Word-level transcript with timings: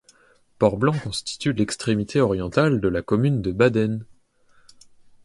Port-Blanc 0.57 0.97
constitue 0.97 1.53
l'extrémité 1.53 2.21
orientale 2.21 2.81
de 2.81 2.87
la 2.87 3.03
commune 3.03 3.43
de 3.43 3.51
Baden. 3.51 4.03